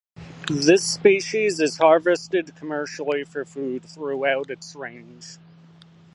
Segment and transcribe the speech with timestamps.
[0.49, 5.37] This species is harvested commercially for food throughout its range.